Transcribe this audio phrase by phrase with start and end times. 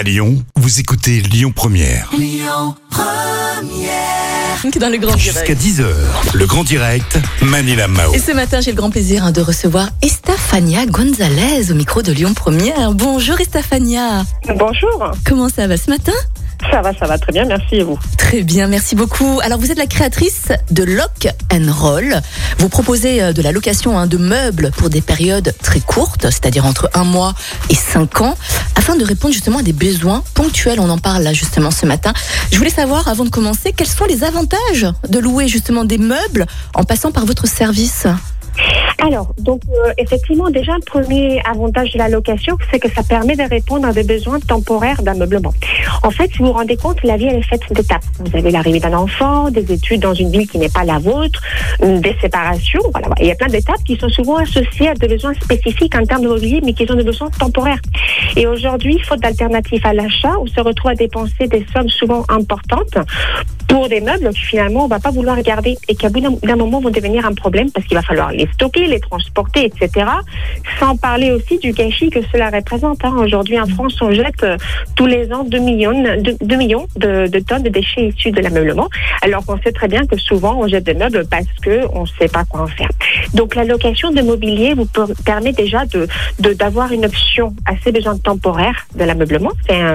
[0.00, 2.10] À Lyon, vous écoutez Lyon Première.
[4.78, 5.84] dans le grand Jusqu'à 10h,
[6.32, 8.14] le grand direct, Manila Mao.
[8.14, 12.12] Et ce matin, j'ai le grand plaisir hein, de recevoir Estefania Gonzalez au micro de
[12.12, 12.94] Lyon Première.
[12.94, 14.24] Bonjour Estefania.
[14.56, 16.14] Bonjour, Comment ça va ce matin?
[16.70, 17.98] Ça va, ça va très bien, merci et vous.
[18.18, 19.40] Très bien, merci beaucoup.
[19.42, 22.20] Alors, vous êtes la créatrice de Lock and Roll.
[22.58, 26.66] Vous proposez euh, de la location hein, de meubles pour des périodes très courtes, c'est-à-dire
[26.66, 27.34] entre un mois
[27.70, 28.36] et cinq ans,
[28.76, 30.80] afin de répondre justement à des besoins ponctuels.
[30.80, 32.12] On en parle là justement ce matin.
[32.52, 36.46] Je voulais savoir, avant de commencer, quels sont les avantages de louer justement des meubles
[36.74, 38.06] en passant par votre service?
[39.02, 43.34] Alors, donc euh, effectivement, déjà un premier avantage de la location, c'est que ça permet
[43.34, 45.54] de répondre à des besoins temporaires d'ameublement.
[46.02, 48.04] En fait, si vous vous rendez compte, la vie elle est faite d'étapes.
[48.18, 51.40] Vous avez l'arrivée d'un enfant, des études dans une ville qui n'est pas la vôtre,
[51.80, 53.08] des séparations, voilà.
[53.20, 56.22] Il y a plein d'étapes qui sont souvent associées à des besoins spécifiques en termes
[56.22, 57.80] de mobilier, mais qui sont des besoins temporaires.
[58.36, 62.98] Et aujourd'hui, faute d'alternatives à l'achat, on se retrouve à dépenser des sommes souvent importantes
[63.70, 66.56] pour des meubles qui finalement on va pas vouloir garder et qui à bout d'un
[66.56, 70.06] moment vont devenir un problème parce qu'il va falloir les stocker, les transporter, etc.
[70.78, 73.04] Sans parler aussi du gâchis que cela représente.
[73.04, 73.14] hein.
[73.18, 74.56] Aujourd'hui en France, on jette euh,
[74.96, 78.88] tous les ans 2 millions, 2, 2 millions de, tonnes de déchets issus de l'ameublement,
[79.22, 82.06] alors qu'on sait très bien que souvent on jette des meubles parce que on ne
[82.18, 82.88] sait pas quoi en faire.
[83.34, 85.84] Donc la location de mobilier vous per- permet déjà
[86.38, 89.50] d'avoir une option à ces besoins temporaires de l'ameublement.
[89.68, 89.94] C'est un-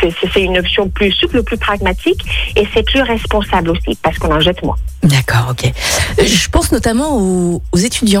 [0.00, 2.20] c'est- c'est- c'est une option plus souple, plus pragmatique
[2.56, 4.76] et c'est plus responsable aussi parce qu'on en jette moins.
[5.02, 5.64] D'accord, ok.
[6.18, 8.19] Euh, Je pense notamment aux étudiants.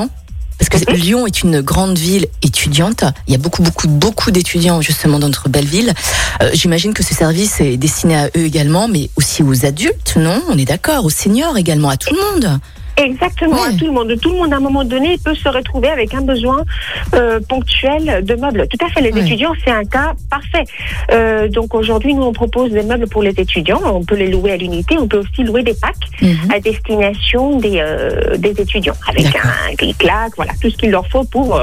[0.68, 3.04] Parce que Lyon est une grande ville étudiante.
[3.26, 5.92] Il y a beaucoup, beaucoup, beaucoup d'étudiants justement dans notre belle ville.
[6.42, 10.42] Euh, J'imagine que ce service est destiné à eux également, mais aussi aux adultes, non?
[10.48, 12.60] On est d'accord, aux seniors également, à tout le monde.
[13.02, 13.68] Exactement, Ouais.
[13.68, 14.12] à tout le monde.
[14.20, 16.64] Tout le monde, à un moment donné, peut se retrouver avec un besoin
[17.14, 18.66] euh, ponctuel de meubles.
[18.68, 19.20] Tout à fait, les Ouais.
[19.22, 20.64] étudiants, c'est un cas parfait.
[21.12, 23.80] Euh, donc aujourd'hui, nous, on propose des meubles pour les étudiants.
[23.84, 24.96] On peut les louer à l'unité.
[24.98, 26.50] On peut aussi louer des packs Mhm.
[26.54, 31.24] à destination des, euh, des étudiants, avec un clic-clac, voilà, tout ce qu'il leur faut
[31.24, 31.58] pour,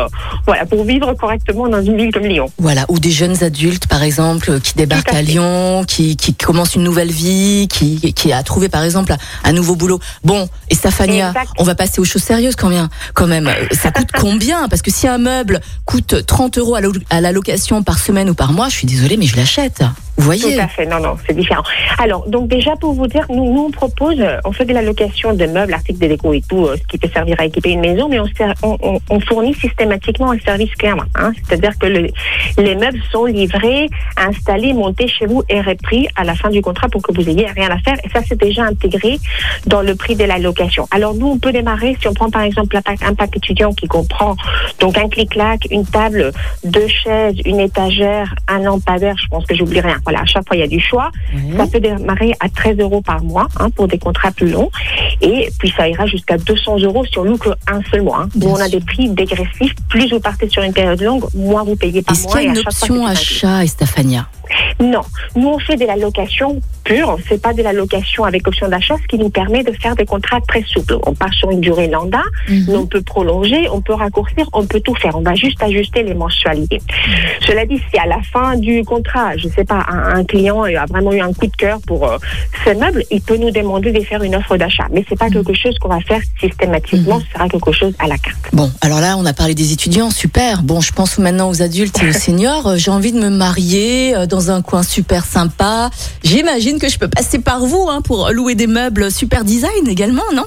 [0.45, 2.49] voilà, pour vivre correctement dans une ville comme Lyon.
[2.57, 5.21] Voilà, ou des jeunes adultes, par exemple, qui débarquent à.
[5.21, 9.75] Lyon, qui, qui commencent une nouvelle vie, qui, qui a trouvé, par exemple, un nouveau
[9.75, 9.99] boulot.
[10.23, 10.75] Bon, et
[11.59, 12.87] On va passer aux choses sérieuses quand même.
[13.13, 16.75] Quand même, Euh, ça coûte combien Parce que si un meuble coûte 30 euros
[17.09, 19.83] à la location par semaine ou par mois, je suis désolée, mais je l'achète.
[20.17, 21.63] Vous voyez Tout à fait, non, non, c'est différent.
[21.99, 24.81] Alors, donc déjà pour vous dire, nous, nous on propose, euh, on fait de la
[24.81, 27.69] location de meubles, articles de déco et tout, euh, ce qui peut servir à équiper
[27.71, 28.25] une maison, mais on,
[28.63, 31.03] on, on- on fournit systématiquement un service clairement.
[31.15, 32.09] Hein, C'est-à-dire que le-
[32.57, 36.89] les meubles sont livrés, installés, montés chez vous et repris à la fin du contrat
[36.89, 37.97] pour que vous ayez rien à faire.
[38.03, 39.19] Et ça, c'est déjà intégré
[39.67, 40.87] dans le prix de la location.
[40.91, 43.71] Alors nous, on peut démarrer, si on prend par exemple un pack, un pack étudiant
[43.73, 44.35] qui comprend
[44.79, 46.31] donc un clic-clac, une table,
[46.63, 49.97] deux chaises, une étagère, un lampadaire, je pense que j'oublie rien.
[50.07, 51.11] Voilà, à chaque fois, il y a du choix.
[51.57, 54.71] Ça peut démarrer à 13 euros par mois hein, pour des contrats plus longs.
[55.19, 58.21] Et puis, ça ira jusqu'à 200 euros si on loue qu'un seul mois.
[58.21, 58.29] Hein.
[58.35, 59.75] Nous, on a des prix dégressifs.
[59.89, 62.37] Plus vous partez sur une période longue, moins vous payez par Est-ce mois.
[62.37, 64.27] qu'il y a une option achat, Estefania
[64.79, 65.01] Non,
[65.35, 68.95] nous on fait de la location pure, c'est pas de la location avec option d'achat,
[69.01, 70.95] ce qui nous permet de faire des contrats très souples.
[71.05, 72.65] On part sur une durée lambda, Mhm.
[72.69, 75.13] mais on peut prolonger, on peut raccourcir, on peut tout faire.
[75.17, 76.79] On va juste ajuster les mensualités.
[77.45, 80.85] Cela dit, si à la fin du contrat, je sais pas, un, un client a
[80.85, 82.17] vraiment eu un coup de cœur pour euh,
[82.65, 84.87] ce meuble, il peut nous demander de faire une offre d'achat.
[84.91, 88.17] Mais c'est pas quelque chose qu'on va faire systématiquement, ce sera quelque chose à la
[88.17, 88.37] carte.
[88.53, 90.63] Bon, alors là, on a parlé des étudiants, super.
[90.63, 92.67] Bon, je pense maintenant aux adultes et aux seniors.
[92.67, 95.89] Euh, J'ai envie de me marier euh, dans un coin super sympa.
[96.23, 100.23] J'imagine que je peux passer par vous hein, pour louer des meubles super design également,
[100.33, 100.45] non?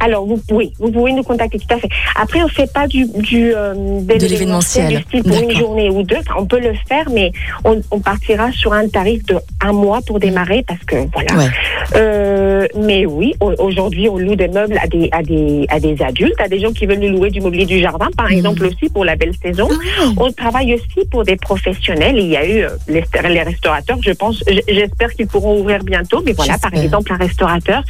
[0.00, 1.88] Alors, vous, oui, vous pouvez nous contacter tout à fait.
[2.20, 5.02] Après, on fait pas du, du euh, De l'événementiel.
[5.24, 6.16] pour une journée ou deux.
[6.38, 7.32] On peut le faire, mais
[7.64, 11.34] on, on partira sur un tarif de un mois pour démarrer parce que voilà.
[11.36, 11.50] Ouais.
[11.94, 16.00] Euh, mais oui, au- aujourd'hui, on loue des meubles à des, à des, à des
[16.02, 18.36] adultes, à des gens qui veulent nous louer du mobilier du jardin, par Mhm.
[18.38, 19.68] exemple aussi pour la belle saison.
[20.16, 22.16] On travaille aussi pour des professionnels.
[22.18, 26.22] Il y a eu euh, les, les restaurateurs, je pense, j'espère qu'ils pourront ouvrir bientôt.
[26.24, 27.82] Mais voilà, par exemple, un restaurateur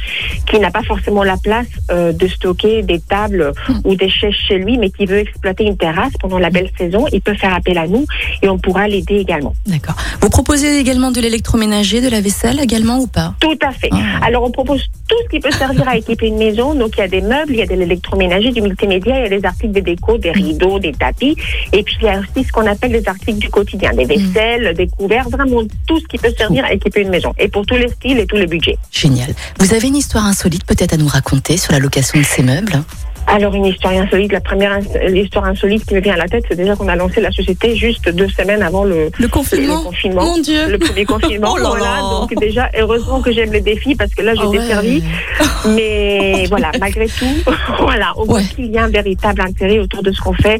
[0.49, 3.53] qui n'a pas forcément la place euh, de stocker des tables
[3.83, 7.05] ou des chaises chez lui, mais qui veut exploiter une terrasse pendant la belle saison,
[7.11, 8.05] il peut faire appel à nous
[8.41, 9.53] et on pourra l'aider également.
[9.65, 9.95] D'accord.
[10.21, 13.35] Vous proposez également de l'électroménager, de la vaisselle également ou pas?
[13.39, 13.89] Tout à fait.
[13.91, 14.25] Ah.
[14.25, 16.73] Alors, on propose tout ce qui peut servir à équiper une maison.
[16.75, 19.33] Donc, il y a des meubles, il y a de l'électroménager, du multimédia, il y
[19.33, 21.35] a des articles de déco, des rideaux, des tapis.
[21.73, 24.73] Et puis, il y a aussi ce qu'on appelle des articles du quotidien, des vaisselles,
[24.75, 27.33] des couverts, vraiment tout ce qui peut servir à équiper une maison.
[27.37, 28.77] Et pour tous les styles et tous les budgets.
[28.91, 29.33] Génial.
[29.59, 31.56] Vous avez une histoire insolite peut-être à nous raconter?
[31.57, 32.83] Sur la location de ces meubles
[33.29, 34.79] Alors, une histoire insolite, la première
[35.09, 37.75] l'histoire insolite qui me vient à la tête, c'est déjà qu'on a lancé la société
[37.75, 39.79] juste deux semaines avant le, Le confinement.
[39.79, 40.23] le confinement.
[40.25, 40.67] Mon Dieu.
[40.69, 41.49] Le premier confinement.
[41.53, 41.83] Oh là voilà.
[41.85, 42.01] là.
[42.01, 44.65] Donc, déjà, heureusement que j'aime les défis parce que là, je ouais.
[44.65, 45.03] servi.
[45.75, 47.25] Mais voilà, malgré tout,
[47.79, 48.43] voilà, on voit Ouais.
[48.55, 50.59] qu'il y a un véritable intérêt autour de ce qu'on fait.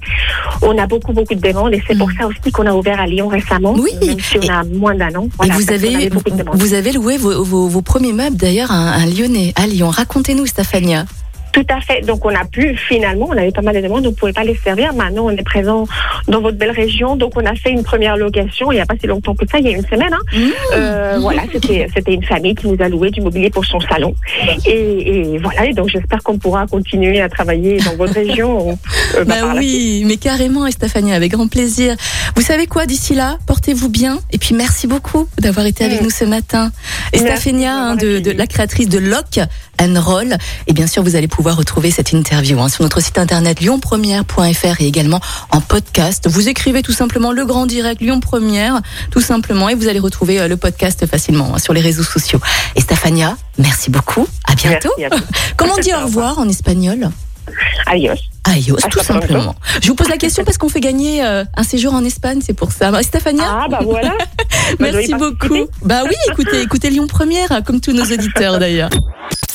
[0.62, 3.06] On a beaucoup, beaucoup de demandes et c'est pour ça aussi qu'on a ouvert à
[3.08, 3.74] Lyon récemment.
[3.74, 3.80] Mm.
[3.80, 3.92] Oui.
[4.06, 5.28] Même si on a moins d'un an.
[5.38, 6.10] Voilà, vous avez,
[6.54, 9.90] vous avez loué vos, vos, vos premiers meubles d'ailleurs à un, un Lyonnais, à Lyon.
[9.90, 11.06] Racontez-nous, Stéphania.
[11.58, 12.02] Tout à fait.
[12.06, 14.44] Donc, on a pu, finalement, on avait pas mal de demandes, on ne pouvait pas
[14.44, 14.94] les servir.
[14.94, 15.88] Maintenant, on est présent
[16.28, 17.16] dans votre belle région.
[17.16, 19.58] Donc, on a fait une première location il n'y a pas si longtemps que ça,
[19.60, 20.14] il y a une semaine.
[20.14, 20.20] hein.
[20.34, 20.40] Mmh.
[20.76, 24.14] Euh, voilà, c'était c'était une famille qui nous a loué du mobilier pour son salon.
[24.68, 28.78] Et, et voilà, et donc j'espère qu'on pourra continuer à travailler dans votre région.
[29.16, 31.96] euh, bah, Bah oui, mais carrément, Stéphanie, avec grand plaisir.
[32.36, 34.20] Vous savez quoi, d'ici là, portez-vous bien.
[34.32, 36.04] Et puis, merci beaucoup d'avoir été avec Mm.
[36.04, 36.72] nous ce matin.
[37.14, 37.20] De
[37.66, 39.40] hein, de, de la créatrice de Lock
[39.82, 40.38] and Roll.
[40.68, 44.82] Et bien sûr, vous allez pouvoir retrouver cette interview hein, sur notre site internet lyonpremière.fr
[44.82, 45.20] et également
[45.52, 46.28] en podcast.
[46.30, 48.82] Vous écrivez tout simplement le grand direct Lyon Première,
[49.12, 52.40] tout simplement, et vous allez retrouver euh, le podcast facilement hein, sur les réseaux sociaux.
[52.76, 54.28] Et Stéphania, merci beaucoup.
[54.46, 54.92] À bientôt.
[55.12, 55.16] À.
[55.58, 57.10] Comment on dit au revoir en espagnol?
[57.86, 58.76] Adios.
[58.78, 59.56] Hasta tout simplement.
[59.82, 62.54] Je vous pose la question parce qu'on fait gagner euh, un séjour en Espagne, c'est
[62.54, 62.92] pour ça.
[63.04, 64.14] Stéphania, Ah, bah voilà.
[64.80, 65.66] Bah, merci beaucoup.
[65.82, 68.90] Bah oui, écoutez, écoutez Lyon Première, comme tous nos auditeurs d'ailleurs.